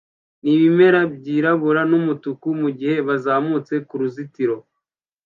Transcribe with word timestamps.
nibimera 0.43 0.99
byirabura 1.15 1.81
numutuku 1.91 2.47
mugihe 2.61 2.95
bazamutse 3.07 3.73
kuruzitiro 3.87 4.57